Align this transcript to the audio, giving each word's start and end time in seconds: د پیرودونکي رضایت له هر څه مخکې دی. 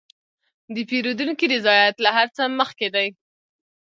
د 0.73 0.75
پیرودونکي 0.89 1.45
رضایت 1.55 1.95
له 2.05 2.09
هر 2.17 2.27
څه 2.35 2.43
مخکې 2.59 2.87
دی. 2.95 3.07